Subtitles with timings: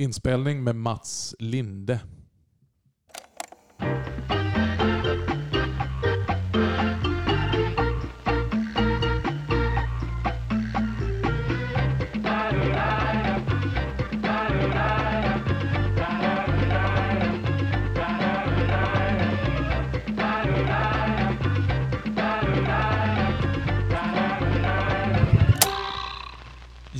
[0.00, 2.00] Inspelning med Mats Linde.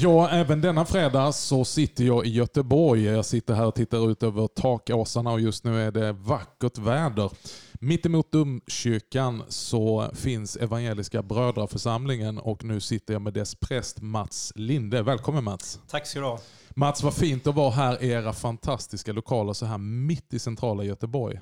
[0.01, 3.05] Ja, även denna fredag så sitter jag i Göteborg.
[3.05, 7.31] Jag sitter här och tittar ut över takåsarna och just nu är det vackert väder.
[7.73, 15.03] Mittemot domkyrkan så finns Evangeliska Brödraförsamlingen och nu sitter jag med dess präst Mats Linde.
[15.03, 15.81] Välkommen Mats!
[15.89, 16.39] Tack ska du ha.
[16.69, 20.85] Mats, vad fint att vara här i era fantastiska lokaler så här mitt i centrala
[20.85, 21.41] Göteborg.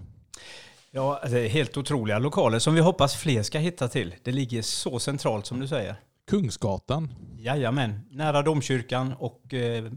[0.91, 4.15] Ja, det är helt otroliga lokaler som vi hoppas fler ska hitta till.
[4.23, 5.97] Det ligger så centralt som du säger.
[6.27, 7.09] Kungsgatan.
[7.39, 9.93] Jajamän, nära domkyrkan och eh,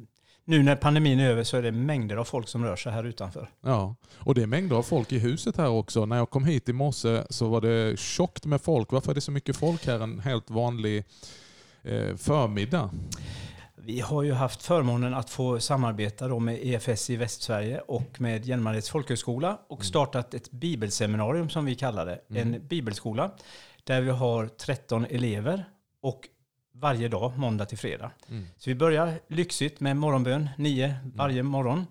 [0.45, 3.03] nu när pandemin är över så är det mängder av folk som rör sig här
[3.03, 3.49] utanför.
[3.61, 6.05] Ja, och det är mängder av folk i huset här också.
[6.05, 8.91] När jag kom hit i morse så var det tjockt med folk.
[8.91, 11.03] Varför är det så mycket folk här en helt vanlig
[11.81, 12.89] eh, förmiddag?
[13.75, 18.89] Vi har ju haft förmånen att få samarbeta med EFS i Västsverige och med Hjälmareds
[18.89, 22.39] folkhögskola och startat ett bibelseminarium som vi kallar det.
[22.39, 23.31] En bibelskola
[23.83, 25.65] där vi har 13 elever
[26.01, 26.29] och
[26.71, 28.11] varje dag, måndag till fredag.
[28.29, 28.45] Mm.
[28.57, 31.85] Så vi börjar lyxigt med morgonbön, nio varje morgon.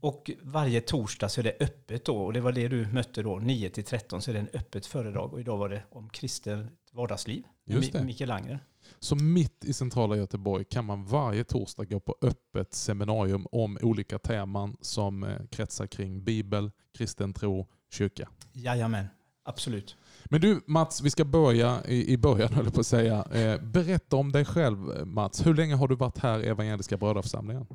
[0.00, 2.16] Och varje torsdag så är det öppet då.
[2.16, 4.86] Och det var det du mötte då, 9 till 13 så är det en öppet
[4.86, 5.32] föredrag.
[5.32, 7.42] Och idag var det om kristet vardagsliv.
[7.64, 8.04] Just det.
[8.04, 8.60] Mikael Langer.
[8.98, 14.18] Så mitt i centrala Göteborg kan man varje torsdag gå på öppet seminarium om olika
[14.18, 18.28] teman som eh, kretsar kring Bibel, kristen tro, kyrka.
[18.52, 19.06] Jajamän,
[19.44, 19.96] absolut.
[20.24, 23.24] Men du Mats, vi ska börja i, i början höll jag på att säga.
[23.32, 25.46] Eh, berätta om dig själv Mats.
[25.46, 27.66] Hur länge har du varit här i Evangeliska Brödraförsamlingen?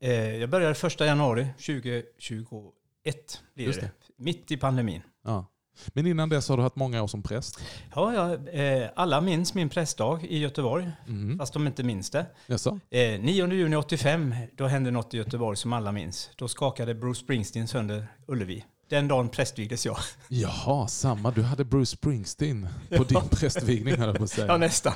[0.00, 3.42] Eh, jag började första januari 2021.
[3.54, 3.90] Blir Just det.
[4.16, 5.02] Mitt i pandemin.
[5.24, 5.46] Ja.
[5.92, 7.60] Men innan dess har du haft många år som präst.
[7.94, 11.38] Ja, ja, eh, alla minns min prästdag i Göteborg, Mm.
[11.38, 12.26] fast de inte minns det.
[12.46, 12.78] Jaså?
[12.90, 16.30] Eh, 9 juni 85, då hände något i Göteborg som alla minns.
[16.36, 18.64] Då skakade Bruce Springsteen sönder Ullevi.
[18.88, 19.96] Den dagen prästvigdes jag.
[20.28, 21.30] Jaha, samma.
[21.30, 24.46] Du hade Bruce Springsteen på din prästvigning höll jag på att säga.
[24.46, 24.92] Ja, nästan.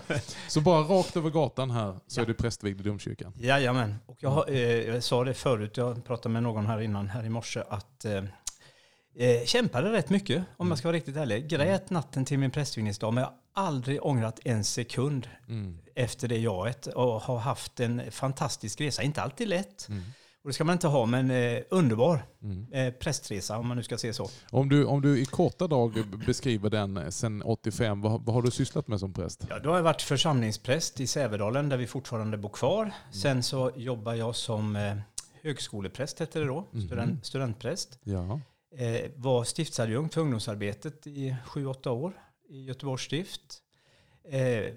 [0.48, 3.32] Så bara rakt över gatan här så är du prästvigd i domkyrkan.
[3.38, 3.94] Jajamän.
[4.06, 7.24] Och jag, har, eh, jag sa det förut, jag pratade med någon här innan, här
[7.24, 8.24] i morse, att eh,
[9.18, 11.48] eh, kämpade rätt mycket, om jag ska vara riktigt ärlig.
[11.48, 15.78] Grät natten till min prästvigningsdag, men jag har aldrig ångrat en sekund Mm.
[15.94, 19.02] efter det jaet och har haft en fantastisk resa.
[19.02, 20.02] Inte alltid lätt, Mm.
[20.42, 22.66] Och det ska man inte ha, men eh, underbar Mm.
[22.72, 24.28] eh, prästresa om man nu ska se så.
[24.50, 28.50] Om, du, om du i korta drag beskriver den sen 85, vad, vad har du
[28.50, 29.46] sysslat med som präst?
[29.48, 32.92] Ja, då har jag varit församlingspräst i Sävedalen där vi fortfarande bor kvar.
[33.12, 34.96] Sen så jobbar jag som eh,
[35.42, 36.86] högskolepräst, hette det då, Mhm.
[36.86, 37.98] student, studentpräst.
[38.04, 38.40] Ja.
[38.76, 42.12] Eh, var stiftsadjunkt för ungdomsarbetet i sju åtta år
[42.48, 43.58] i Göteborgs stift.
[44.30, 44.74] Eh,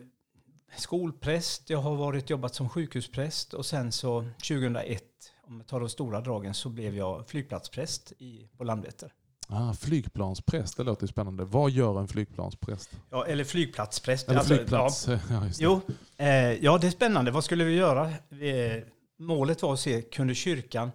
[0.77, 5.03] skolpräst, jag har varit jobbat som sjukhuspräst och sen så 2001,
[5.53, 9.11] om tar de stora dragen, så blev jag flygplatspräst i, på Landvetter.
[9.47, 11.45] Ah, flygplanspräst, det låter spännande.
[11.45, 12.89] Vad gör en flygplanspräst?
[13.09, 14.29] Ja, eller flygplatspräst.
[14.29, 15.07] Eller Alltså, flygplats.
[15.29, 15.63] Ja, just det.
[15.63, 15.81] Jo,
[16.17, 17.31] eh, ja det är spännande.
[17.31, 18.05] Vad skulle vi göra?
[18.41, 18.83] Eh,
[19.19, 20.91] målet var att se, kunde kyrkan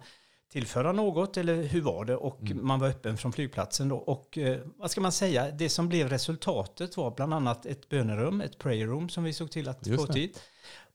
[0.49, 2.15] tillföra något eller hur var det?
[2.15, 2.67] Och Mm.
[2.67, 3.95] man var öppen från flygplatsen då.
[3.95, 5.51] Och eh, vad ska man säga?
[5.51, 9.51] Det som blev resultatet var bland annat ett bönerum, ett prayer room som vi såg
[9.51, 10.39] till att Just få tid.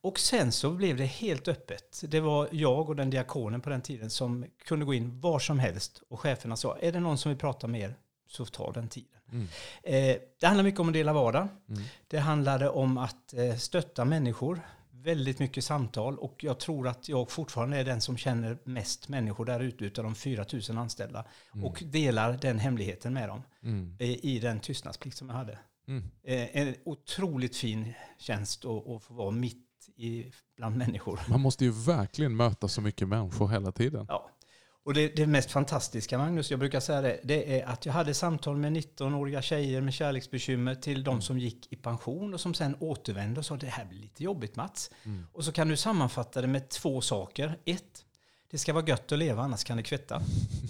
[0.01, 2.03] Och sen så blev det helt öppet.
[2.09, 5.59] Det var jag och den diakonen på den tiden som kunde gå in var som
[5.59, 6.03] helst.
[6.09, 7.95] Och cheferna sa, är det någon som vill prata med er
[8.29, 9.09] så ta den tiden.
[9.33, 9.47] Mm.
[9.83, 11.49] Eh, det handlar mycket om att dela vardag.
[11.69, 11.83] Mm.
[12.09, 14.61] Det handlade om att eh, stötta människor.
[15.05, 19.45] Väldigt mycket samtal och jag tror att jag fortfarande är den som känner mest människor
[19.45, 21.25] där ute utav de 4 000 anställda
[21.63, 23.97] och delar den hemligheten med dem Mm.
[23.99, 25.59] eh, i den tystnadsplikt som jag hade.
[25.89, 26.03] Mm.
[26.23, 29.61] Eh, en otroligt fin tjänst att, att få vara mitt
[29.97, 30.25] i,
[30.57, 31.21] bland människor.
[31.29, 34.07] Man måste ju verkligen möta så mycket människor hela tiden.
[34.09, 34.31] Ja.
[34.85, 38.15] Och det, det mest fantastiska, Magnus, jag brukar säga det, det är att jag hade
[38.15, 42.77] samtal med 19-åriga tjejer med kärleksbekymmer till de som gick i pension och som sen
[42.81, 44.91] återvände och sa det här blir lite jobbigt Mats.
[45.05, 45.27] Mm.
[45.33, 47.59] Och så kan du sammanfatta det med två saker.
[47.65, 48.05] Ett,
[48.51, 50.23] det ska vara gött att leva annars kan det kvätta.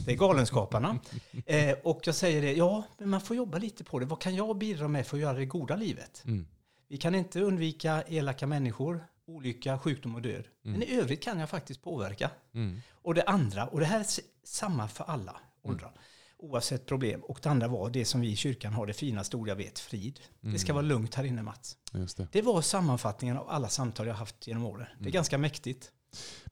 [0.07, 0.99] Det är galenskaparna.
[1.47, 4.07] Eh, och jag säger det, ja, men man får jobba lite på det.
[4.07, 6.23] Vad kan jag bidra med för att göra det goda livet?
[6.25, 6.47] Mm.
[6.89, 10.45] Vi kan inte undvika elaka människor, olycka, sjukdom och död.
[10.63, 12.31] Men i övrigt kan jag faktiskt påverka.
[12.55, 12.81] Mm.
[12.93, 14.07] Och det andra, och det här är
[14.45, 15.93] samma för alla åldrar,
[16.39, 17.21] oavsett problem.
[17.21, 19.79] Och det andra var det som vi i kyrkan har det finaste ord jag vet,
[19.79, 20.21] frid.
[20.41, 21.77] Det ska vara lugnt här inne Mats.
[22.17, 22.29] Det.
[22.33, 24.87] Det var sammanfattningen av alla samtal jag haft genom åren.
[24.99, 25.93] Det är ganska mäktigt.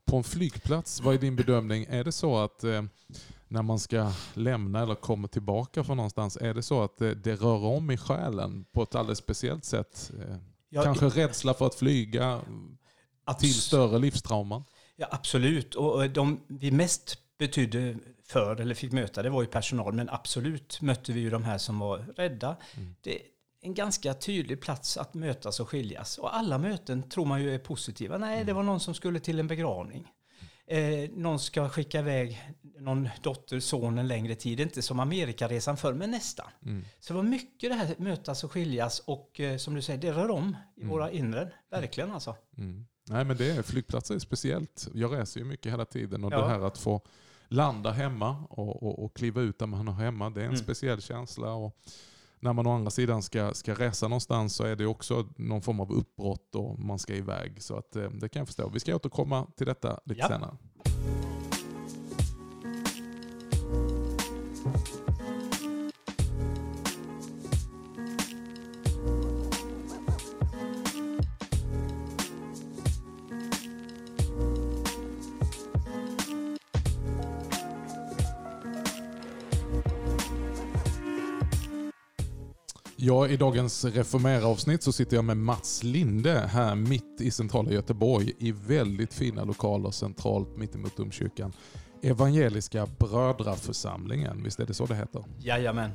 [0.04, 1.86] På en flygplats, vad är din bedömning?
[1.88, 2.82] Är det så att eh,
[3.48, 7.34] när man ska lämna eller kommer tillbaka från någonstans, är det så att det, det
[7.34, 10.12] rör om i själen på ett alldeles speciellt sätt?
[10.19, 10.36] Eh,
[10.74, 12.40] Ja, Kanske rädsla för att flyga
[13.40, 14.64] till abs- större livstrauman?
[14.96, 15.74] Ja, absolut.
[15.74, 17.96] Och och de vi mest betydde
[18.26, 19.92] för, eller fick möta, det var ju personal.
[19.92, 22.56] Men absolut mötte vi ju de här som var rädda.
[22.76, 22.94] Mm.
[23.00, 23.22] Det är
[23.60, 26.19] en ganska tydlig plats att mötas och skiljas.
[26.19, 28.19] Och alla möten tror man ju är positiva.
[28.19, 28.46] Nej, Mm.
[28.46, 30.08] det var någon som skulle till en begravning.
[30.66, 34.60] Eh, någon ska skicka iväg någon dotter, son en längre tid.
[34.60, 36.46] Inte som Amerikaresan förr, men nästan.
[36.66, 36.84] Mm.
[37.00, 40.12] Så det var mycket det här mötas och skiljas och eh, som du säger, det
[40.12, 40.90] rör om i Mm.
[40.92, 41.52] våra inre.
[41.70, 42.36] Verkligen alltså.
[42.58, 42.86] Mm.
[43.08, 44.88] Nej men det är, flygplatser är speciellt.
[44.94, 46.38] Jag reser ju mycket hela tiden och Ja.
[46.40, 47.00] det här att få
[47.48, 50.62] landa hemma och, och, och kliva ut där man är hemma, det är en Mm.
[50.62, 51.52] speciell känsla.
[51.52, 51.76] Och
[52.42, 55.80] när man å andra sidan ska, ska resa någonstans så är det också någon form
[55.80, 57.62] av uppbrott och man ska iväg.
[57.62, 58.68] Så att, eh, det kan jag förstå.
[58.68, 60.28] Vi ska återkomma till detta lite Ja.
[60.28, 60.56] senare.
[83.04, 88.32] Ja, I dagens Reformera-avsnitt så sitter jag med Mats Linde här mitt i centrala Göteborg
[88.38, 91.52] i väldigt fina lokaler centralt mittemot domkyrkan.
[92.02, 95.25] Evangeliska brödraförsamlingen, visst är det så det heter?
[95.38, 95.90] Jajamän.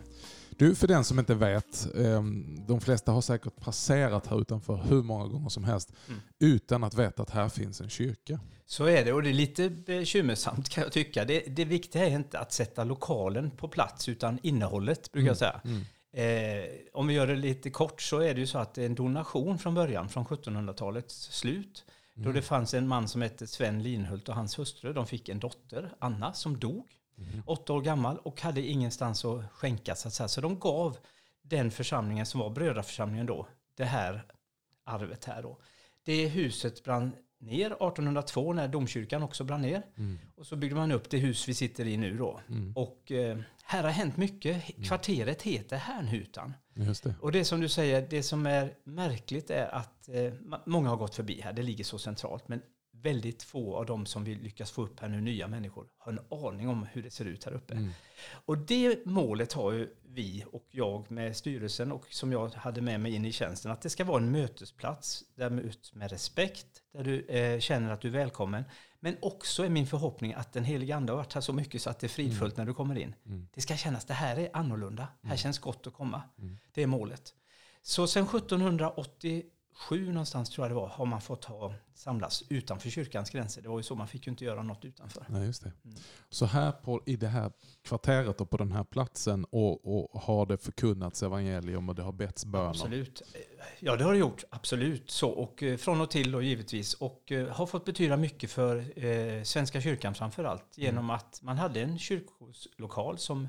[0.58, 2.24] Du, för den som inte vet, eh,
[2.68, 6.20] de flesta har säkert passerat här utanför hur många gånger som helst Mm.
[6.40, 8.40] utan att veta att här finns en kyrka.
[8.66, 11.26] Så är det och det är lite bekymmersamt kan jag tycka.
[11.26, 15.62] Det, det viktiga är inte att sätta lokalen på plats utan innehållet brukar jag säga.
[15.66, 15.82] Mm.
[16.14, 18.86] Eh, om vi gör det lite kort så är det ju så att det är
[18.86, 21.86] en donation från början, från 1700-talets slut.
[22.14, 22.34] Då Mm.
[22.36, 24.94] det fanns en man som hette Sven Linhult och hans hustru.
[24.94, 26.88] De fick en dotter, Anna, som dog.
[27.18, 27.44] Mm.
[27.46, 29.96] Åtta år gammal och hade ingenstans att skänka.
[29.96, 30.28] Så, att säga.
[30.28, 30.98] så de gav
[31.42, 34.24] den församlingen som var brödraförsamlingen då, det här
[34.84, 35.58] arvet här då.
[36.04, 39.84] Det huset brann ner 1802 när domkyrkan också brann ner.
[39.98, 40.20] Mm.
[40.36, 42.40] Och så byggde man upp det hus vi sitter i nu då.
[42.50, 42.74] Mm.
[42.76, 44.64] Och eh, här har hänt mycket.
[44.86, 46.54] Kvarteret heter Härnhutan.
[46.74, 47.16] Just det.
[47.22, 50.34] Och det som du säger, det som är märkligt är att eh,
[50.66, 51.54] många har gått förbi här.
[51.54, 52.48] Det ligger så centralt.
[52.48, 52.62] Men
[53.04, 56.20] väldigt få av de som vi lyckas få upp här nu, nya människor, har en
[56.30, 57.74] aning om hur det ser ut här uppe.
[57.74, 57.90] Mm.
[58.46, 63.00] Och det målet har ju vi och jag med styrelsen och som jag hade med
[63.00, 66.84] mig in i tjänsten, att det ska vara en mötesplats där med, ut med respekt,
[66.98, 68.64] där du eh, känner att du är välkommen.
[69.00, 71.90] Men också är min förhoppning att den heliga Ande har varit här så mycket så
[71.90, 72.66] att det är fridfullt mm.
[72.66, 73.16] när du kommer in.
[73.26, 73.48] Mm.
[73.54, 75.04] Det ska kännas, det här är annorlunda.
[75.04, 75.38] Här mm.
[75.38, 76.22] känns gott att komma.
[76.40, 76.58] Mm.
[76.74, 77.34] Det är målet.
[77.82, 79.44] Så sen 1780
[79.78, 83.62] sju någonstans tror jag det var, har man fått ha, samlas utanför kyrkans gränser.
[83.62, 85.26] Det var ju så, man fick ju inte göra något utanför.
[85.30, 85.72] Nej, just det.
[85.86, 85.98] Mm.
[86.30, 87.52] Så här på, i det här
[87.84, 92.12] kvarteret och på den här platsen och, och har det förkunnats evangelium och det har
[92.12, 92.70] betts böner?
[92.70, 93.22] Absolut.
[93.80, 94.44] Ja, det har det gjort.
[94.50, 95.12] Absolut.
[95.12, 96.94] Så, och eh, från och till då givetvis.
[96.94, 100.66] Och eh, har fått betyda mycket för eh, Svenska kyrkan framför allt.
[100.76, 101.16] Genom mm.
[101.16, 103.48] att man hade en kyrkolokal som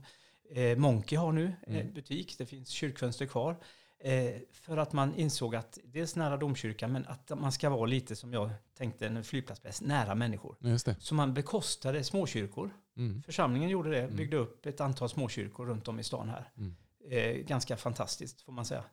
[0.51, 1.81] eh, Monkey har nu, mm.
[1.81, 2.35] en butik.
[2.39, 3.57] Det finns kyrkfönster kvar.
[4.01, 8.17] Eh, för att man insåg att dels nära domkyrkan men att man ska vara lite
[8.17, 10.57] som jag tänkte en flygplatsbäst, nära människor.
[11.01, 12.71] Så man bekostade småkyrkor.
[12.97, 13.23] Mm.
[13.23, 14.17] Församlingen gjorde det, Mm.
[14.17, 16.51] byggde upp ett antal småkyrkor runt om i stan här.
[16.57, 16.75] Mm.
[17.11, 18.85] Eh, ganska fantastiskt får man säga.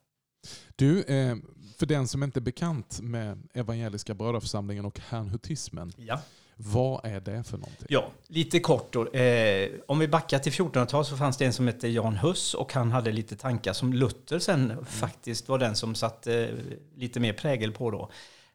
[0.75, 1.35] Du, eh,
[1.77, 6.21] för den som inte är bekant med Evangeliska brödraförsamlingen och herrnhutismen, Ja.
[6.55, 7.87] Vad är det för någonting?
[7.89, 9.07] Ja, lite kort då.
[9.07, 12.73] Eh, om vi backar till 1400-talet så fanns det en som hette Jan Hus och
[12.73, 16.55] han hade lite tankar som Luther sen faktiskt var den som satte eh,
[16.95, 18.09] lite mer prägel på då.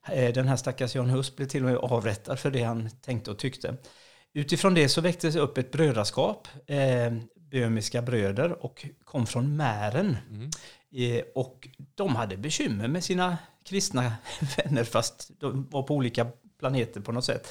[0.09, 3.31] Eh, den här stackars Jan Hus blev till och med avrättad för det han tänkte
[3.31, 3.77] och tyckte.
[4.33, 7.13] Utifrån det så väcktes upp ett brödraskap, eh,
[7.51, 10.17] böhmiska bröder och kom från Mären.
[10.31, 10.51] Mm.
[10.93, 14.13] Eh, och de hade bekymmer med sina kristna
[14.57, 16.27] vänner fast de var på olika
[16.59, 17.49] planeter på något sätt.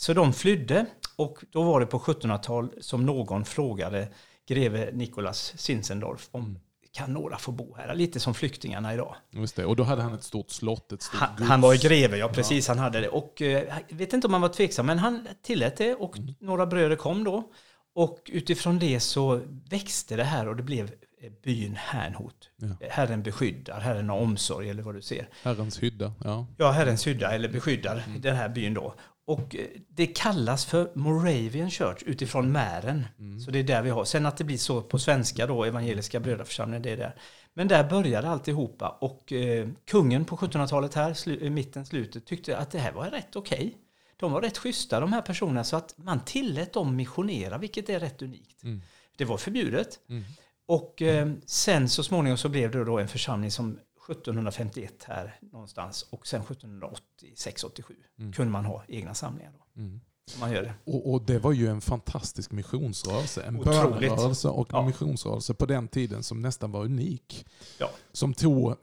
[0.00, 4.08] Så de flydde och då var det på 1700-tal som någon frågade
[4.48, 6.56] greve Nicolas Zinzendorf om Mm.
[6.92, 7.94] kan några få bo här?
[7.94, 9.14] Lite som flyktingarna idag.
[9.30, 9.64] Just det.
[9.64, 11.48] Och då hade han ett stort slott, ett stort Han, gods.
[11.48, 13.08] han var greve, ja precis, han hade det.
[13.08, 16.34] Och eh, jag vet inte om han var tveksam, men han tillät det och Mm.
[16.40, 17.50] några bröder kom då.
[17.94, 19.40] Och utifrån det så
[19.70, 20.84] växte det här och det blev
[21.22, 22.50] eh, byn Härnhot.
[22.56, 22.86] Ja.
[22.90, 25.28] Herren beskyddar, Herren har omsorg eller vad du ser.
[25.42, 26.12] Herrens hydda.
[26.24, 26.46] Ja.
[26.58, 28.20] Ja, Herrens hydda eller beskyddar Mm.
[28.20, 28.94] den här byn då.
[29.30, 33.06] Och eh, det kallas för Moravian Church utifrån Mären.
[33.18, 33.40] Mm.
[33.40, 34.04] Så det är där vi har.
[34.04, 37.14] Sen att det blir så på svenska då, Evangeliska brödraförsamlingen, det är där.
[37.54, 42.58] Men där började alltihopa och eh, kungen på 1700-talet här, slu, i mitten, slutet, tyckte
[42.58, 43.76] att det här var rätt okej.
[44.16, 48.00] de var rätt schyssta de här personerna så att man tillät dem missionera, vilket är
[48.00, 48.62] rätt unikt.
[48.62, 48.82] Mm.
[49.16, 49.98] Det var förbjudet.
[50.08, 50.24] Mm.
[50.66, 53.78] Och eh, sen så småningom så blev det då en församling som
[54.08, 58.32] 1751 här någonstans och sen 1786-87 Mm.
[58.32, 59.52] kunde man ha egna samlingar.
[59.52, 59.80] Då.
[59.82, 60.00] Mm.
[60.40, 60.72] Man gör det.
[60.84, 63.42] Och, och det var ju en fantastisk missionsrörelse.
[63.42, 64.80] En bönerörelse och Ja.
[64.80, 67.46] en missionsrörelse på den tiden som nästan var unik.
[67.78, 67.90] Ja.
[68.12, 68.74] Som tog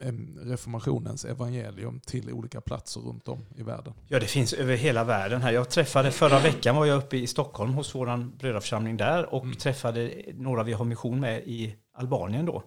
[0.42, 3.92] reformationens evangelium till olika platser runt om i världen.
[4.08, 5.52] Ja, det finns över hela världen här.
[5.52, 9.56] Jag träffade förra veckan var jag uppe i Stockholm hos vår brödraförsamling där och Mm.
[9.56, 12.62] träffade några vi har mission med i Albanien då.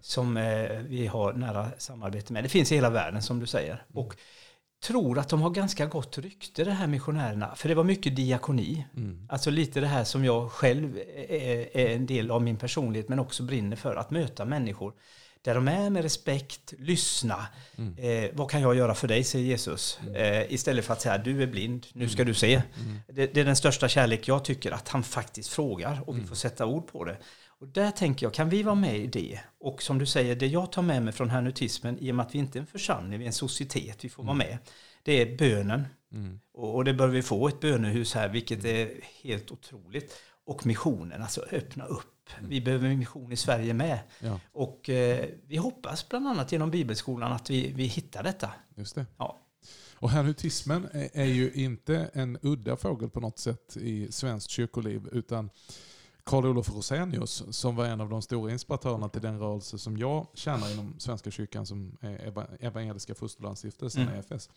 [0.00, 0.42] Som eh,
[0.88, 2.44] vi har nära samarbete med.
[2.44, 3.84] Det finns i hela världen som du säger.
[3.94, 4.14] Och
[4.84, 7.54] tror att de har ganska gott rykte de här missionärerna.
[7.56, 8.86] För det var mycket diakoni.
[8.96, 9.26] Mm.
[9.28, 13.18] Alltså lite det här som jag själv är, är en del av min personlighet men
[13.18, 13.96] också brinner för.
[13.96, 14.92] Att möta människor
[15.42, 17.46] där de är med respekt, lyssna.
[17.78, 17.94] Mm.
[17.98, 19.98] Eh, vad kan jag göra för dig, säger Jesus.
[20.14, 22.54] Eh, istället för att säga du är blind, nu ska du se.
[22.54, 22.98] Mm.
[23.08, 26.28] Det, det är den största kärlek jag tycker, att han faktiskt frågar och vi Mm.
[26.28, 27.16] får sätta ord på det.
[27.60, 29.40] Och där tänker jag, kan vi vara med i det?
[29.60, 32.34] Och som du säger, det jag tar med mig från hernutismen, i och med att
[32.34, 34.58] vi inte är en församling, vi är en societet, vi får vara med.
[35.02, 35.84] Det är bönen.
[36.12, 36.40] Mm.
[36.52, 38.90] Och och det bör vi få, ett bönehus här, vilket är
[39.22, 40.16] helt otroligt.
[40.44, 42.30] Och missionen, alltså öppna upp.
[42.40, 43.98] Vi behöver mission i Sverige med.
[44.20, 48.50] Ja, Och eh, vi hoppas bland annat genom bibelskolan att vi, vi hittar detta.
[48.74, 49.06] just det.
[49.18, 49.38] Ja.
[49.94, 55.08] Och hernutismen är, är ju inte en udda fågel på något sätt i svenskt kyrkoliv
[55.12, 55.50] utan
[56.26, 60.26] Karl Olof Rosenius, som var en av de stora inspiratörerna till den rörelse som jag
[60.34, 64.14] tjänar inom Svenska kyrkan som är Eva- Evangeliska Fosterlandsstiftelsen, Mm.
[64.30, 64.50] EFS,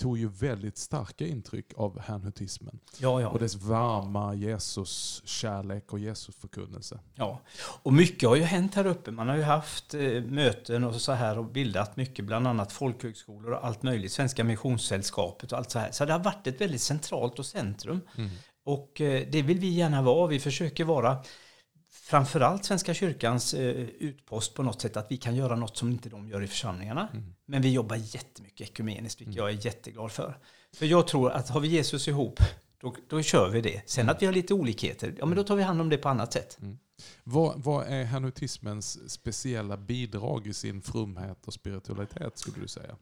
[0.00, 3.28] tog ju väldigt starka intryck av hernutismen Ja, ja.
[3.28, 6.98] och dess varma Jesus-kärlek och Jesus-förkunnelse.
[7.14, 7.40] Ja,
[7.82, 9.10] och mycket har ju hänt här uppe.
[9.10, 13.50] Man har ju haft eh, möten och så här och bildat mycket, bland annat folkhögskolor
[13.52, 15.92] och allt möjligt, Svenska Missionssällskapet och allt så här.
[15.92, 18.00] Så det har varit ett väldigt centralt och centrum.
[18.16, 18.30] Mm.
[18.64, 20.26] Och eh, det vill vi gärna vara.
[20.26, 21.24] Vi försöker vara
[21.92, 26.08] framförallt Svenska kyrkans eh, utpost på något sätt, att vi kan göra något som inte
[26.08, 27.08] de gör i församlingarna.
[27.12, 27.34] Mm.
[27.46, 30.38] Men vi jobbar jättemycket ekumeniskt, vilket jag är jätteglad för.
[30.76, 32.40] För jag tror att har vi Jesus ihop,
[32.80, 33.82] då, då kör vi det.
[33.86, 36.08] Sen att vi har lite olikheter, ja men då tar vi hand om det på
[36.08, 36.58] annat sätt.
[37.24, 42.96] Vad, vad är hernutismens speciella bidrag i sin frumhet och spiritualitet skulle du säga?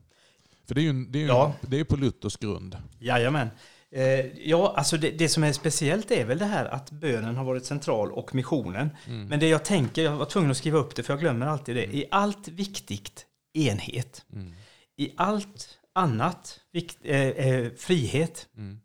[0.66, 1.54] För det är ju, det är ju Ja.
[1.60, 2.76] det är på Luthers grund.
[2.98, 3.48] Jajamän.
[3.94, 7.44] Eh, ja, alltså det, det som är speciellt är väl det här att bönen har
[7.44, 8.90] varit central och missionen.
[9.06, 9.26] Mm.
[9.26, 11.76] Men det jag tänker, jag var tvungen att skriva upp det för jag glömmer alltid
[11.76, 11.84] det.
[11.84, 14.24] I allt viktigt enhet.
[14.32, 14.52] Mm.
[14.96, 18.48] I allt annat vikt, eh, eh, frihet.
[18.56, 18.80] Mm.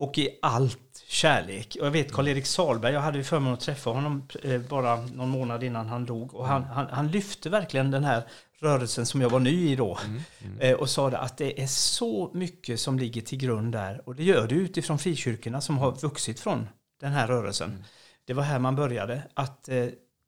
[0.00, 1.76] Och i allt kärlek.
[1.80, 5.64] Och jag vet Karl-Erik Salberg, jag hade förmånen att träffa honom eh, bara någon månad
[5.64, 6.34] innan han dog.
[6.34, 8.22] Och han, han, han lyfte verkligen den här
[8.60, 9.98] rörelsen som jag var ny i då.
[10.06, 10.20] Mm.
[10.44, 10.58] Mm.
[10.60, 14.08] Eh, och sa att det är så mycket som ligger till grund där.
[14.08, 16.68] Och det gör det utifrån frikyrkorna som har vuxit från
[17.00, 17.70] den här rörelsen.
[17.70, 17.82] Mm.
[18.24, 19.22] Det var här man började.
[19.34, 19.86] Att eh,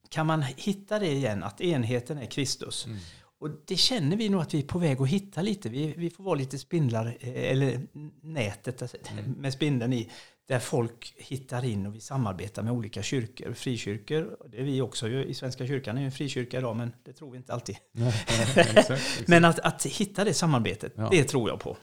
[0.09, 2.87] kan man hitta det igen, att enheten är Kristus.
[2.87, 2.99] Mm.
[3.41, 5.69] Och det känner vi nog att vi är på väg att hitta lite.
[5.69, 7.81] Vi, vi får vara lite spindlar, eh, eller
[8.23, 9.33] nätet alltså, Mm.
[9.33, 10.11] med spindeln i,
[10.51, 13.53] där folk hittar in och vi samarbetar med olika kyrkor.
[13.53, 16.93] Frikyrkor, det är vi också ju i Svenska kyrkan, är ju en frikyrka idag, men
[17.05, 17.77] det tror vi inte alltid.
[17.93, 19.29] Nej, exakt, exakt.
[19.29, 21.09] Men att, att hitta det samarbetet, Ja.
[21.11, 21.77] det tror jag på.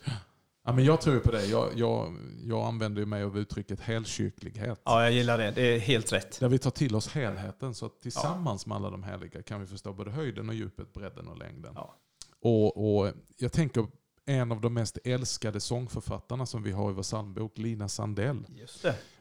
[0.66, 1.46] ja, men jag tror på det.
[1.46, 4.82] Jag, jag, jag använder mig av uttrycket helkyrklighet.
[4.86, 5.52] Ja, jag gillar det.
[5.52, 6.40] Det är helt rätt.
[6.40, 9.68] Där vi tar till oss helheten så att tillsammans med alla de heliga kan vi
[9.68, 11.72] förstå både höjden och djupet, bredden och längden.
[11.76, 11.96] Ja.
[12.42, 13.88] Och, och jag tänker
[14.30, 18.46] en av de mest älskade sångförfattarna som vi har i vår psalmbok, Lina Sandell,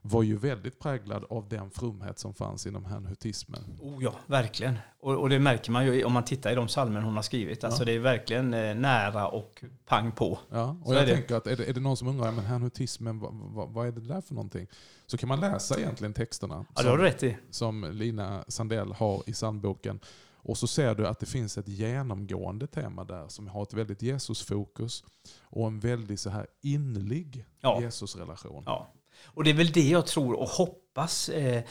[0.02, 3.60] var ju väldigt präglad av den frumhet som fanns inom hernutismen.
[3.82, 4.78] Oh ja, verkligen.
[5.00, 7.64] Och, och det märker man ju om man tittar i de psalmer hon har skrivit.
[7.64, 7.84] Alltså Ja.
[7.86, 10.38] det är verkligen eh, nära och pang på.
[10.50, 11.14] Ja, Så och jag är det.
[11.14, 13.92] tänker att är det, är det någon som undrar, men hernutismen, vad, vad, vad är
[13.92, 14.66] det där för någonting?
[15.06, 20.00] Så kan man läsa egentligen texterna Ja, som, som Lina Sandell har i psalmboken.
[20.46, 24.02] Och så ser du att det finns ett genomgående tema där som har ett väldigt
[24.02, 25.04] Jesusfokus
[25.42, 27.82] och en väldigt så här innerlig Ja.
[27.82, 28.62] Jesusrelation.
[28.66, 28.92] Ja.
[29.24, 31.28] Och det är väl det jag tror och hoppas.
[31.28, 31.62] Eh,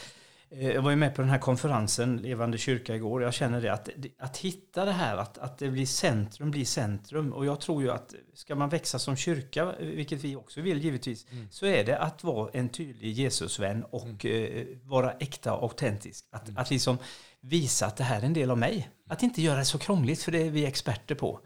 [0.50, 3.22] jag var ju med på den här konferensen, Levande kyrka, igår.
[3.22, 3.88] Jag känner det att,
[4.18, 7.32] att hitta det här, att, att det blir centrum, blir centrum.
[7.32, 11.26] Och jag tror ju att ska man växa som kyrka, vilket vi också vill givetvis,
[11.32, 11.48] Mm.
[11.50, 16.24] så är det att vara en tydlig Jesusvän och eh, vara äkta och autentisk.
[16.30, 16.60] Att, Mm.
[16.62, 16.98] att liksom
[17.40, 18.88] visa att det här är en del av mig.
[19.08, 21.40] Att inte göra det så krångligt, för det är vi experter på.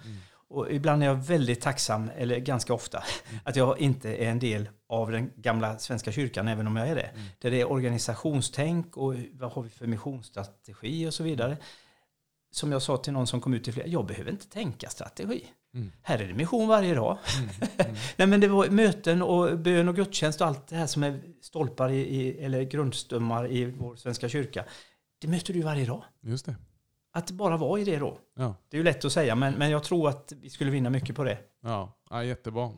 [0.50, 3.40] Och ibland är jag väldigt tacksam, eller ganska ofta, Mm.
[3.44, 6.94] att jag inte är en del av den gamla Svenska kyrkan, även om jag är
[6.94, 7.02] det.
[7.02, 7.26] Mm.
[7.38, 11.56] Där det är organisationstänk och vad har vi för missionsstrategi och så vidare.
[12.52, 15.44] Som jag sa till någon som kom ut till flera, jag behöver inte tänka strategi.
[15.74, 15.92] Mm.
[16.02, 17.18] Här är det mission varje dag.
[17.38, 17.50] Mm.
[17.78, 17.96] Mm.
[18.16, 21.20] Nej, men det var möten och bön och gudstjänst och allt det här som är
[21.42, 24.64] stolpar i, i, eller grundstummar i vår Svenska kyrka.
[25.20, 26.04] Det möter du varje dag.
[26.20, 26.56] Just det.
[27.12, 28.18] Att bara vara i det då.
[28.36, 28.54] Ja.
[28.68, 31.16] Det är ju lätt att säga, men, men jag tror att vi skulle vinna mycket
[31.16, 31.38] på det.
[31.60, 32.70] Ja, ja jättebra.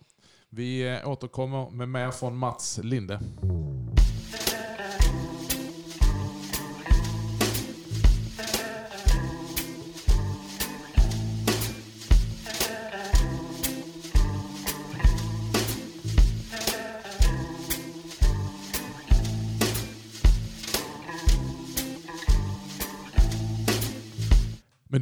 [0.48, 3.20] Vi eh, återkommer med mer från Mats Linde.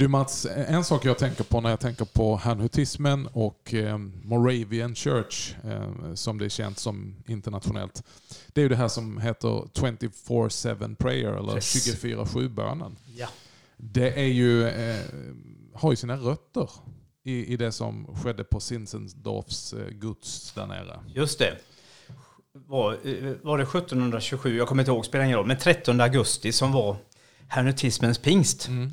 [0.01, 4.95] Du Mats, en sak jag tänker på när jag tänker på hanhutismen och eh, Moravian
[4.95, 8.03] Church, eh, som det är känt som internationellt.
[8.49, 12.03] Det är ju det här som heter 24-7 prayer, eller Yes.
[12.05, 12.97] 24-7-bönen.
[13.17, 13.29] Ja.
[13.77, 15.01] Det är ju, eh,
[15.75, 16.71] har ju sina rötter
[17.25, 21.01] i, i det som skedde på Zinzendorfs eh, gods där nere.
[21.15, 21.57] Just det.
[22.53, 26.53] Var, eh, var det 1727, jag kommer inte ihåg, spelar ingen roll, men 13 augusti
[26.53, 26.97] som var
[27.49, 28.69] hernutismens pingst.
[28.69, 28.91] Mm.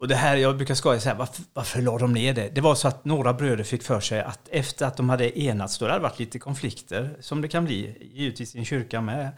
[0.00, 2.48] Och det här, jag brukar skoja så här, varför, varför la de ner det?
[2.48, 5.78] Det var så att några bröder fick för sig att efter att de hade enats,
[5.78, 9.30] då hade det varit lite konflikter, som det kan bli, givetvis i en kyrka med,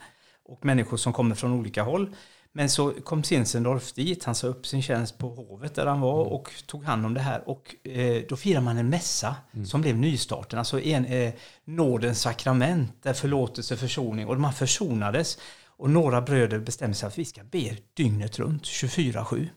[0.45, 2.15] och människor som kommer från olika håll.
[2.53, 6.23] Men så kom Zinzendorf dit, han sa upp sin tjänst på hovet där han var
[6.23, 7.49] och tog hand om det här.
[7.49, 11.33] Och eh, då firar man en mässa som blev nystarten, alltså en, eh,
[11.65, 15.37] nådens sakrament, där förlåtelse, försoning, och man försonades.
[15.65, 19.47] Och några bröder bestämde sig att vi ska be dygnet runt, 24-7.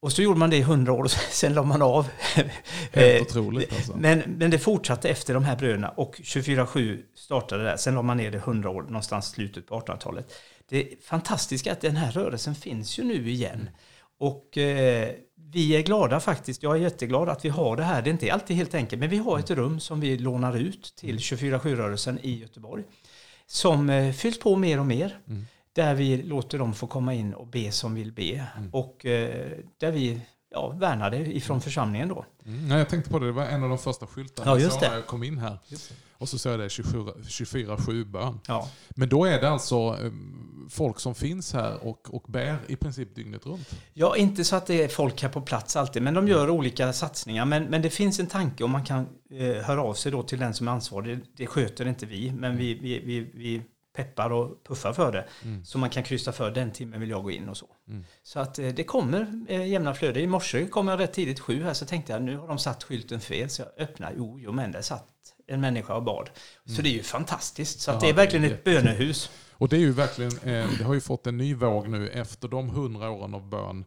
[0.00, 2.06] Och så gjorde man det i 100 år och sen la man av.
[2.34, 2.50] Helt
[2.92, 3.96] Eh, otroligt alltså.
[3.96, 7.76] men, men det fortsatte efter de här bröderna och 24-7 startade där.
[7.76, 10.32] Sen la man ner det 100 år, någonstans slutet på 1800-talet.
[10.68, 13.70] Det fantastiska är att den här rörelsen finns ju nu igen.
[14.18, 15.10] Och eh,
[15.52, 18.02] vi är glada faktiskt, jag är jätteglad att vi har det här.
[18.02, 20.94] Det är inte alltid helt enkelt, men vi har ett rum som vi lånar ut
[20.96, 22.84] till 24-7-rörelsen i Göteborg.
[23.46, 25.18] Som eh, fylls på mer och mer.
[25.28, 25.46] Mm.
[25.76, 28.46] Där vi låter dem få komma in och be som vill be.
[28.56, 28.70] Mm.
[28.72, 32.24] Och eh, där vi ja, värnar det ifrån församlingen då.
[32.46, 32.68] Mm.
[32.68, 34.80] Nej, jag tänkte på det, det var en av de första skyltarna Ja, jag just
[34.80, 34.88] det.
[34.88, 35.58] när jag kom in här.
[36.18, 38.40] Och så såg jag det 24-7-bön.
[38.46, 38.70] Ja.
[38.90, 40.12] Men då är det alltså eh,
[40.70, 43.74] folk som finns här och, och bär i princip dygnet runt?
[43.94, 46.92] Ja, inte så att det är folk här på plats alltid, men de gör olika
[46.92, 47.44] satsningar.
[47.44, 50.38] Men, men det finns en tanke och man kan eh, höra av sig då till
[50.38, 51.18] den som är ansvarig.
[51.18, 53.62] Det, det sköter inte vi, men vi, vi, vi, vi
[53.96, 55.24] peppar och puffar för det.
[55.64, 57.66] Så man kan kryssa för den timmen vill jag gå in och så.
[57.88, 58.04] Mm.
[58.22, 60.20] Så att eh, det kommer eh, jämna flöde.
[60.20, 62.84] I morse kom jag rätt tidigt, sju här, så tänkte jag nu har de satt
[62.84, 63.50] skylten fel.
[63.50, 65.06] Så jag öppnar, jo, jo men där satt
[65.46, 66.30] en människa och bad.
[66.64, 67.80] Så det är ju fantastiskt.
[67.80, 69.30] Så att Ja, det är verkligen det är ett bönehus.
[69.52, 72.48] Och det är ju verkligen, eh, det har ju fått en ny våg nu efter
[72.48, 73.84] de hundra åren av bön.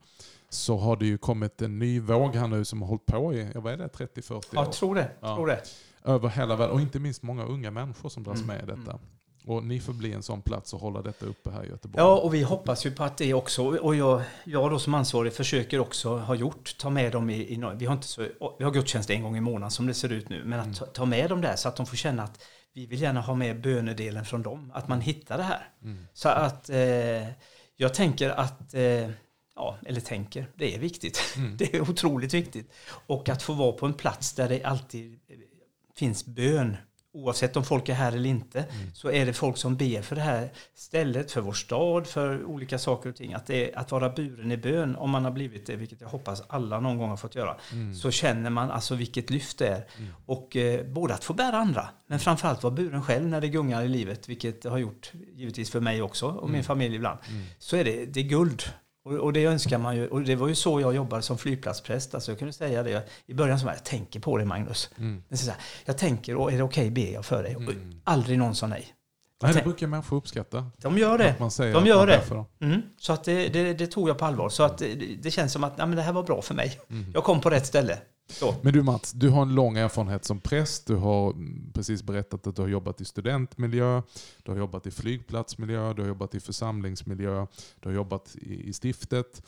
[0.50, 3.52] Så har det ju kommit en ny våg här nu som har hållit på i,
[3.54, 4.44] ja, vad är det, 30-40 år?
[4.52, 5.12] Jag tror det.
[5.20, 5.36] Ja.
[5.36, 5.62] Tror det.
[6.04, 6.76] Över hela världen.
[6.76, 9.00] Och inte minst många unga människor som dras Mm, med i detta.
[9.50, 12.04] Och ni får bli en sån plats och hålla detta uppe här i Göteborg.
[12.04, 15.34] Ja, och vi hoppas ju på att det också, och jag, jag då som ansvarig
[15.34, 18.72] försöker också ha gjort, ta med dem i, i vi har inte så, vi har
[18.72, 21.30] gudstjänst en gång i månaden som det ser ut nu, men att ta, ta med
[21.30, 24.44] dem där så att de får känna att vi vill gärna ha med bönedelen från
[24.44, 25.70] dem, att man hittar det här.
[25.84, 26.08] Mm.
[26.14, 27.28] Så att eh,
[27.76, 29.10] jag tänker att, eh,
[29.56, 31.34] ja, eller tänker, det är viktigt.
[31.38, 31.58] Mm.
[31.58, 32.74] Det är otroligt viktigt.
[33.08, 35.38] Och att få vara på en plats där det alltid eh,
[35.96, 36.78] finns bön,
[37.14, 38.94] oavsett om folk är här eller inte, Mm.
[38.94, 42.78] så är det folk som ber för det här stället, för vår stad, för olika
[42.78, 43.34] saker och ting.
[43.34, 46.44] Att, det att vara buren i bön, om man har blivit det, vilket jag hoppas
[46.48, 47.96] alla någon gång har fått göra, Mm.
[47.96, 49.86] så känner man alltså vilket lyft det är.
[50.26, 53.84] Och eh, både att få bära andra, men framförallt vara buren själv när det gungar
[53.84, 57.20] i livet, vilket det har gjort givetvis för mig också och min familj ibland.
[57.30, 57.44] Mm.
[57.60, 58.64] Så är det, det är guld.
[59.10, 60.08] Och, och det önskar man ju.
[60.08, 62.16] Och det var ju så jag jobbade som flygplatspräst.
[62.16, 64.90] Alltså jag kunde säga det i början som jag tänker på det Magnus.
[64.98, 65.24] Mm.
[65.28, 67.56] Men så här, jag tänker, och är det okej ber jag för dig?
[67.56, 68.02] Och Mm.
[68.04, 68.88] aldrig någon sa nej.
[69.44, 70.72] Nej, det brukar människor uppskatta.
[70.78, 71.36] De gör det.
[71.40, 72.22] Man säger De gör det.
[72.62, 72.82] Mm.
[73.00, 74.50] Så att det, det, det tog jag på allvar.
[74.50, 76.80] Så att det, det känns som att nej, men det här var bra för mig.
[76.90, 77.12] Mm.
[77.14, 77.98] Jag kom på rätt ställe.
[78.30, 78.56] Så.
[78.62, 80.88] Men du Mats, du har en lång erfarenhet som präst.
[80.88, 81.36] Du har
[81.74, 84.02] precis berättat att du har jobbat i studentmiljö,
[84.44, 87.46] du har jobbat i flygplatsmiljö, du har jobbat i församlingsmiljö,
[87.80, 89.44] du har jobbat i, i stiftet.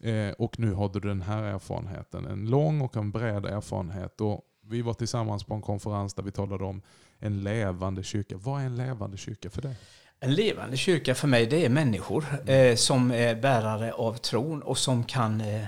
[0.00, 2.26] Eh, och nu har du den här erfarenheten.
[2.26, 4.20] En lång och en bred erfarenhet.
[4.20, 6.82] Och vi var tillsammans på en konferens där vi talade om
[7.18, 8.36] en levande kyrka.
[8.36, 9.76] Vad är en levande kyrka för dig?
[10.20, 14.78] En levande kyrka för mig, det är människor eh, som är bärare av tron och
[14.78, 15.64] som kan, eh,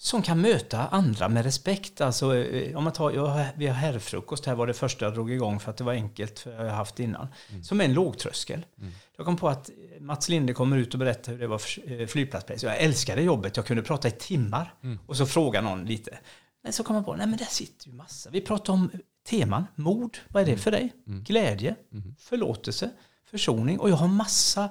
[0.00, 2.00] som kan möta andra med respekt.
[2.00, 5.14] Alltså, eh, om man tar, jag, har- vi har herrfrukost här var det första jag
[5.14, 7.28] drog igång för att det var enkelt, för jag har haft innan.
[7.62, 8.66] Som är en lågtröskel.
[8.80, 8.92] Mm.
[9.16, 12.06] Jag kom på att eh, Mats Linde kommer ut och berättar hur det var eh,
[12.06, 12.62] flygplatspress.
[12.62, 14.98] Jag älskade jobbet, jag kunde prata i timmar Mm.
[15.06, 16.18] och så fråga någon lite.
[16.62, 18.30] Men så kom jag på, nej men där sitter ju massa.
[18.30, 18.90] Vi pratar om
[19.28, 20.92] teman, mod, vad är det för dig?
[21.06, 21.22] Mm.
[21.24, 22.14] Glädje, Mm.
[22.18, 22.90] förlåtelse,
[23.30, 23.78] försoning.
[23.80, 24.68] Och jag har massa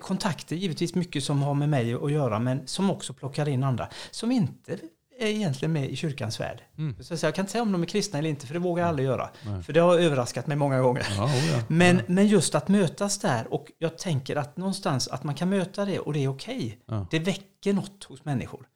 [0.00, 3.88] kontakter, givetvis mycket som har med mig att göra, men som också plockar in andra
[4.10, 4.78] som inte
[5.20, 6.62] är egentligen med i kyrkans värld.
[6.78, 6.96] Mm.
[7.02, 8.88] Så jag kan inte säga om de är kristna eller inte, för det vågar jag
[8.88, 9.30] aldrig göra.
[9.46, 9.62] Nej.
[9.62, 11.06] För det har överraskat mig många gånger.
[11.16, 11.62] Ja, oh ja.
[11.68, 15.84] Men, men just att mötas där och jag tänker att någonstans att man kan möta
[15.84, 16.78] det och det är okej.
[16.86, 17.06] Ja.
[17.10, 18.66] Det väcker något hos människor.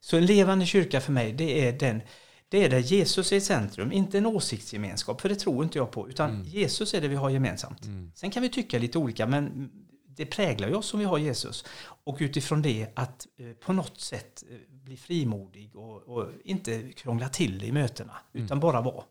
[0.00, 2.02] Så en levande kyrka för mig det är den
[2.48, 5.90] det är där Jesus är i centrum, inte en åsiktsgemenskap, för det tror inte jag
[5.90, 7.84] på, utan Jesus är det vi har gemensamt.
[7.84, 8.12] Mm.
[8.14, 9.70] Sen kan vi tycka lite olika, men
[10.16, 11.64] det präglar ju oss om vi har Jesus.
[12.04, 17.28] Och utifrån det att eh, på något sätt eh, bli frimodig och, och inte krångla
[17.28, 19.04] till det i mötena, utan bara vara.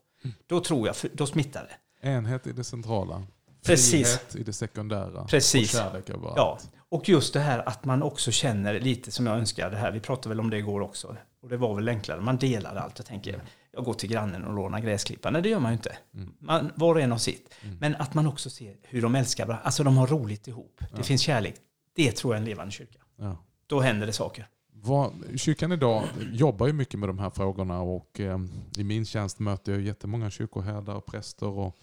[0.46, 1.62] Då tror jag, då smittar
[2.00, 2.08] det.
[2.08, 3.22] Enhet i det centrala.
[3.66, 3.90] Precis.
[3.90, 5.24] Frihet i det sekundära.
[5.24, 5.74] Precis.
[5.74, 6.36] Och kärlek överallt.
[6.36, 9.92] Ja, och just det här att man också känner lite som jag önskar det här.
[9.92, 11.16] Vi pratade väl om det igår också.
[11.42, 12.20] Och det var väl enklare.
[12.20, 12.98] Man delar allt.
[12.98, 13.42] Jag tänker,
[13.74, 15.32] jag går till grannen och lånar gräsklippan.
[15.32, 15.96] Nej, det gör man ju inte.
[16.38, 17.54] Man, var och en har sitt.
[17.80, 19.64] Men att man också ser hur de älskar varandra.
[19.64, 20.80] Alltså de har roligt ihop.
[20.96, 21.54] Det finns kärlek.
[21.94, 22.98] Det tror jag är en levande kyrka.
[23.16, 23.36] Ja.
[23.66, 24.48] Då händer det saker.
[24.72, 28.38] Vad, kyrkan idag jobbar ju mycket med de här frågorna och eh,
[28.78, 31.76] i min tjänst möter jag jättemånga kyrkoherdar, präster och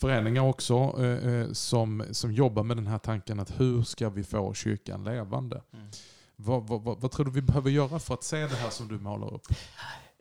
[0.00, 4.24] föreningar också eh, eh, som, som jobbar med den här tanken att hur ska vi
[4.24, 5.62] få kyrkan levande?
[6.36, 8.88] Vad, vad, vad, vad tror du vi behöver göra för att se det här som
[8.88, 9.46] du målar upp?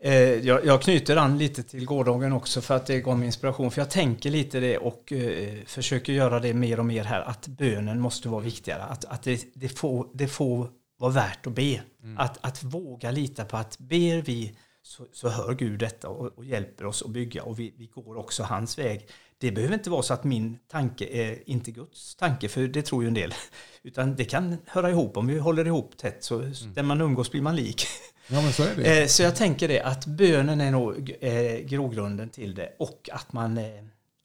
[0.02, 3.72] Eh, jag, jag knyter an lite till gårdagen också för att det gav mig inspiration.
[3.72, 7.22] För jag tänker lite det och eh, försöker göra det mer och mer här.
[7.22, 8.84] Att bönen måste vara viktigare.
[8.84, 11.82] Att, att det, det, får, det får vara värt att be.
[12.18, 16.46] Att, att våga lita på att ber vi så, så hör Gud detta och, och
[16.46, 17.44] hjälper oss att bygga.
[17.44, 19.08] Och vi, vi går också hans väg.
[19.41, 23.04] Det behöver inte vara så att min tanke är inte Guds tanke, för det tror
[23.04, 23.34] ju en del.
[23.84, 25.17] Utan det kan höra ihop.
[25.17, 26.38] Om vi håller ihop tätt så
[26.75, 27.84] där man umgås blir man lik.
[28.28, 29.02] Ja men så är det.
[29.02, 33.34] Eh, Så jag tänker det att bönen är nog eh, grogrunden till det och att
[33.34, 33.65] man, eh,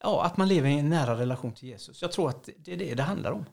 [0.03, 2.03] ja, att man lever i en nära relation till Jesus.
[2.03, 3.45] Jag tror att det är det det handlar om.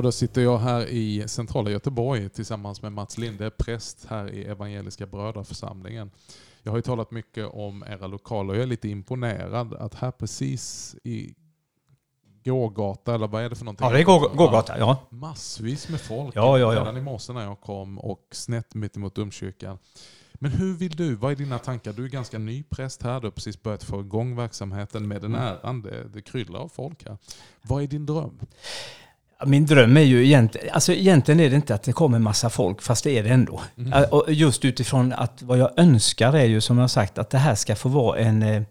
[0.00, 4.44] Ja, då sitter jag här i centrala Göteborg tillsammans med Mats Linde, präst här i
[4.44, 6.10] Evangeliska Brödraförsamlingen.
[6.62, 10.10] Jag har ju talat mycket om era lokaler och jag är lite imponerad att här
[10.10, 11.34] precis i
[12.44, 13.86] gågata, eller vad är det för någonting?
[13.86, 14.78] Ja, det är gå- gågata.
[14.78, 15.06] Ja.
[15.10, 16.36] Massvis med folk.
[16.36, 16.80] Ja, ja, ja.
[16.80, 19.78] Redan i morse när jag kom och snett mitt emot domkyrkan.
[20.34, 21.14] Men hur vill du?
[21.14, 21.92] Vad är dina tankar?
[21.92, 23.20] Du är ganska ny präst här.
[23.20, 25.82] Du har precis börjat få igång verksamheten med den äran.
[25.82, 27.18] Det, det kryllar av folk här.
[27.62, 28.40] Vad är din dröm?
[29.46, 32.82] Min dröm är ju egentligen, alltså egentligen är det inte att det kommer massa folk,
[32.82, 33.60] fast det är det ändå.
[34.10, 37.54] Och just utifrån att vad jag önskar är ju som jag sagt att det här
[37.54, 38.62] ska få vara en, eh,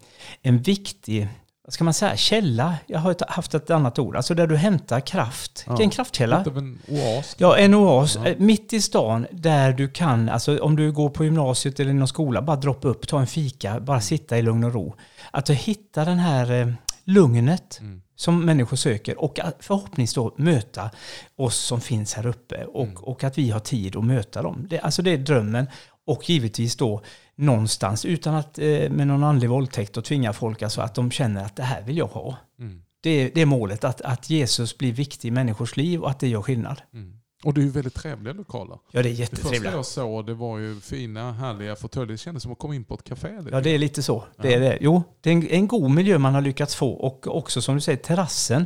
[0.42, 1.28] en viktig,
[1.66, 2.76] vad ska man säga, källa.
[2.88, 5.64] Jag har haft ett annat ord, alltså där du hämtar kraft.
[5.68, 5.82] Ja.
[5.82, 6.44] En kraftkälla.
[6.56, 7.36] En oas.
[7.38, 8.28] Ja, en oas Ja.
[8.28, 12.08] eh, mitt i stan där du kan, alltså om du går på gymnasiet eller någon
[12.08, 14.96] skola, bara droppa upp, ta en fika, bara sitta i lugn och ro.
[15.32, 16.68] Att du hittar den här eh,
[17.04, 18.02] lugnet Mm.
[18.20, 20.90] Som människor söker och förhoppningsvis då möta
[21.36, 22.98] oss som finns här uppe och, Mm.
[22.98, 24.66] och att vi har tid att möta dem.
[24.70, 25.68] Det, alltså det är drömmen
[26.08, 27.02] och givetvis då
[27.36, 31.46] någonstans utan att eh, med någon andlig våldtäkt och tvinga folk, alltså att de känner
[31.46, 32.38] att det här vill jag ha.
[32.60, 32.82] Mm.
[33.02, 36.20] Det, är- det är målet, att, att Jesus blir viktig i människors liv och att
[36.20, 36.82] det gör skillnad.
[36.94, 37.19] Mm.
[37.44, 38.78] Och det är ju väldigt trevliga lokaler.
[38.92, 42.12] Ja, det är Det första jag såg det var ju fina, härliga fåtöljer.
[42.12, 43.28] Det kändes som att komma in på ett café.
[43.52, 44.24] Ja, det är lite så.
[44.38, 44.78] Det är det.
[44.82, 47.82] Jo, det är en, en god miljö man har lyckats få och också som du
[47.82, 48.66] säger terrassen.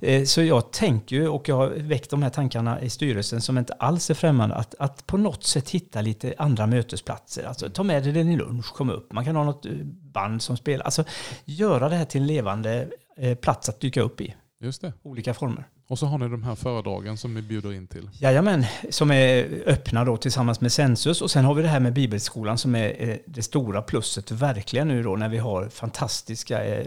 [0.00, 3.58] Eh, Så jag tänker ju och jag har väckt de här tankarna i styrelsen som
[3.58, 7.44] inte alls är främmande att, att på något sätt hitta lite andra mötesplatser.
[7.44, 9.12] Alltså ta med dig den i lunch, kom upp.
[9.12, 9.72] Man kan ha något eh,
[10.12, 10.84] band som spelar.
[10.84, 11.04] Alltså
[11.44, 14.34] göra det här till en levande eh, plats att dyka upp i.
[14.60, 14.92] Just det.
[15.02, 15.68] Olika former.
[15.92, 18.10] Och så har ni de här föredragen som ni bjuder in till.
[18.12, 21.22] Jajamän, som är öppna då tillsammans med Sensus.
[21.22, 24.88] Och sen har vi det här med Bibelskolan som är eh, det stora plusset verkligen
[24.88, 26.86] nu då när vi har fantastiska eh,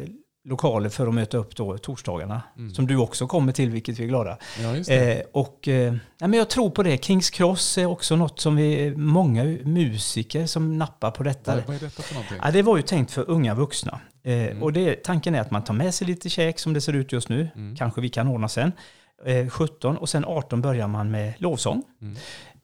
[0.50, 2.42] lokaler för att möta upp då torsdagarna.
[2.74, 4.38] Som du också kommer till, vilket vi är glada.
[4.62, 4.94] Ja.
[4.94, 7.04] Eh, och eh, nej, men jag tror på det.
[7.04, 11.56] Kings Cross är också något som vi, många musiker som nappar på detta.
[11.68, 12.38] vad är detta för någonting?
[12.44, 14.00] Ja, det var ju tänkt för unga vuxna.
[14.26, 16.94] Eh, Och det, tanken är att man tar med sig lite käk som det ser
[16.94, 17.50] ut just nu.
[17.78, 18.72] Kanske vi kan ordna sen.
[19.26, 21.84] Eh, 17 och sen 18 börjar man med lovsång.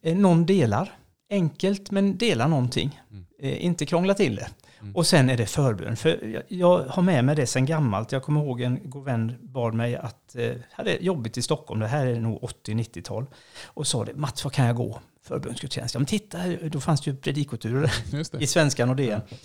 [0.01, 0.93] Eh, någon delar.
[1.29, 2.99] Enkelt men dela någonting.
[3.41, 4.47] Eh, inte krångla till det.
[4.81, 4.95] Mm.
[4.95, 5.95] Och sen är det förbön.
[5.95, 8.11] För jag, jag, har med mig det sen gammalt.
[8.11, 11.87] Jag kommer ihåg en god vän bad mig att, eh, hade jobbigt i Stockholm, det
[11.87, 13.25] här är nog 80-90-tal,
[13.65, 14.99] och sa det, Mats, var kan jag gå?
[15.23, 15.95] Förbundsgudstjänst.
[15.95, 17.91] Ja, men titta, då fanns det ju predikoturer
[18.39, 19.21] i Svenskan och DN.
[19.29, 19.37] Ja.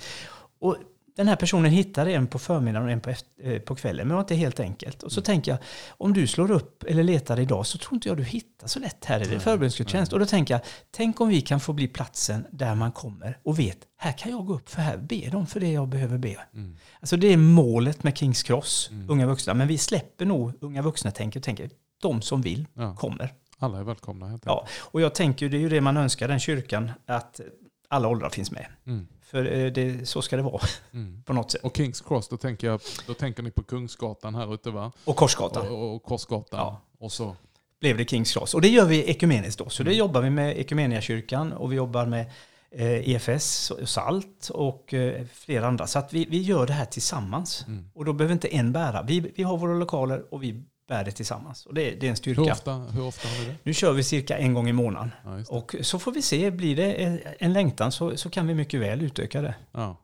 [0.58, 0.76] Och
[1.16, 4.06] den här personen hittar en på förmiddagen och en på, efter, eh, på kvällen.
[4.06, 5.02] Men det var inte helt enkelt.
[5.02, 5.24] Och så mm.
[5.24, 8.66] tänker jag, om du slår upp eller letar idag så tror inte jag du hittar
[8.66, 10.12] så lätt här i det förbundsgudstjänst.
[10.12, 13.58] Och då tänker jag, tänk om vi kan få bli platsen där man kommer och
[13.58, 16.36] vet, här kan jag gå upp för här ber de för det jag behöver be.
[16.54, 16.76] Mm.
[17.00, 19.10] Alltså det är målet med Kings Cross, mm.
[19.10, 19.54] unga vuxna.
[19.54, 21.70] Men vi släpper nog unga vuxna-tänket och tänker,
[22.02, 22.94] de som vill ja.
[22.94, 23.32] kommer.
[23.58, 26.90] Alla är välkomna Ja, och jag tänker, det är ju det man önskar den kyrkan,
[27.06, 27.40] att
[27.88, 28.66] alla åldrar finns med.
[28.86, 29.06] Mm.
[29.22, 31.22] För eh, det, så ska det vara mm.
[31.26, 31.62] på något sätt.
[31.64, 34.92] Och Kings Cross, då tänker, jag, då tänker ni på Kungsgatan här ute va?
[35.04, 35.68] Och Korsgatan.
[35.68, 36.60] Och, och Korsgatan.
[36.60, 36.80] Ja.
[36.98, 37.36] Och så.
[37.80, 38.54] Blev det Kings Cross.
[38.54, 39.68] Och det gör vi ekumeniskt då.
[39.68, 39.92] Så mm.
[39.92, 42.30] det jobbar vi med Ekumeniakyrkan och vi jobbar med
[42.70, 45.86] eh, EFS, SALT och eh, flera andra.
[45.86, 47.64] Så att vi, vi gör det här tillsammans.
[47.68, 47.90] Mm.
[47.94, 49.02] Och då behöver inte en bära.
[49.02, 51.66] Vi, vi har våra lokaler och vi bär det tillsammans.
[51.66, 52.40] Och det, det är en styrka.
[52.40, 53.56] Hur ofta, hur ofta har ni det?
[53.62, 55.10] Nu kör vi cirka en gång i månaden.
[55.24, 56.92] Ja, och så får vi se, blir det
[57.38, 59.54] en längtan så, så kan vi mycket väl utöka det.
[59.72, 59.96] Ja.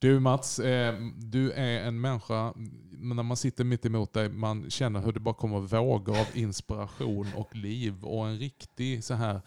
[0.00, 2.52] Du Mats, eh, du är en människa,
[2.90, 7.26] när man sitter mitt emot dig, man känner hur det bara kommer vågor av inspiration
[7.36, 9.40] och liv och en riktig så här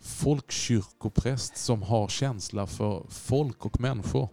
[0.00, 4.28] folkkyrkopräst som har känsla för folk och människor.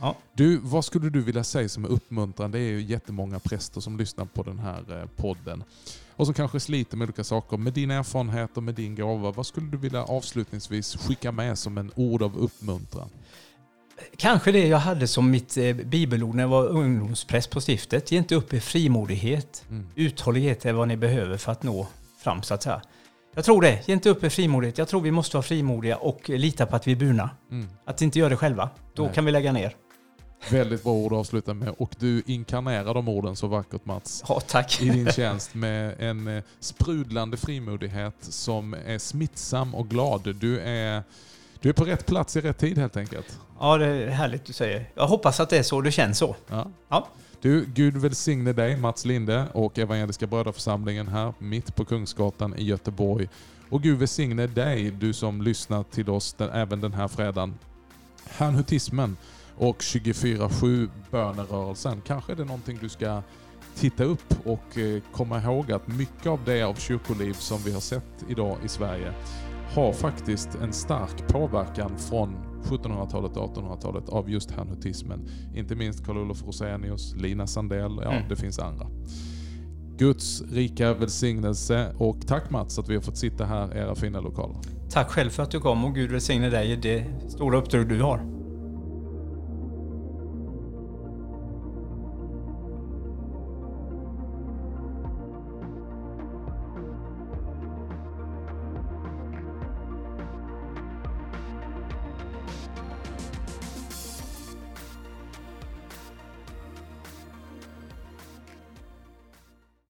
[0.00, 0.16] Ja.
[0.32, 2.58] Du, vad skulle du vilja säga som är uppmuntrande?
[2.58, 5.64] Det är ju jättemånga präster som lyssnar på den här eh, podden
[6.16, 7.56] och som kanske sliter med olika saker.
[7.56, 11.78] Med din erfarenhet och med din gåva, vad skulle du vilja avslutningsvis skicka med som
[11.78, 13.08] en ord av uppmuntran?
[14.16, 18.12] Kanske det jag hade som mitt eh, bibelord när jag var ungdomspräst på stiftet.
[18.12, 19.64] Ge inte upp i frimodighet.
[19.70, 19.86] Mm.
[19.94, 21.86] Uthållighet är vad ni behöver för att nå
[22.18, 22.82] fram så att säga.
[23.34, 23.88] Jag tror det.
[23.88, 24.78] Ge inte upp i frimodighet.
[24.78, 27.30] Jag tror vi måste vara frimodiga och lita på att vi är burna.
[27.50, 27.68] Mm.
[27.84, 28.70] Att inte göra det själva.
[28.94, 29.14] Då Nej.
[29.14, 29.74] kan vi lägga ner.
[30.50, 31.74] Väldigt bra ord att avsluta med.
[31.78, 34.24] Och du inkarnerar de orden så vackert Mats.
[34.28, 34.82] Ja, tack.
[34.82, 40.34] I din tjänst med en eh, sprudlande frimodighet som är smittsam och glad.
[40.40, 41.02] Du är,
[41.60, 43.38] du är på rätt plats i rätt tid helt enkelt.
[43.60, 44.90] Ja, det är härligt du säger.
[44.94, 46.36] Jag hoppas att det är så det känns så.
[46.48, 46.70] Ja.
[46.88, 47.08] ja.
[47.40, 53.28] Du, Gud välsigne dig Mats Linde och Evangeliska Brödraförsamlingen här mitt på Kungsgatan i Göteborg.
[53.70, 57.58] Och Gud välsigne dig, du som lyssnar till oss den, även den här fredagen.
[58.26, 59.16] Herrnhutismen
[59.58, 62.00] och 24-7 bönerörelsen.
[62.06, 63.22] Kanske är det någonting du ska
[63.74, 67.80] titta upp och eh, komma ihåg att mycket av det av kyrkoliv som vi har
[67.80, 69.12] sett idag i Sverige
[69.74, 75.28] har faktiskt en stark påverkan från 1700-talet och 1800-talet av just hernutismen.
[75.54, 78.28] Inte minst Carl-Olof Rosenius, Lina Sandell, ja mm.
[78.28, 78.86] det finns andra.
[79.98, 84.20] Guds rika välsignelse och tack Mats att vi har fått sitta här i era fina
[84.20, 84.56] lokaler.
[84.90, 88.02] Tack själv för att du kom och Gud välsigne dig i det stora uppdrag du
[88.02, 88.37] har.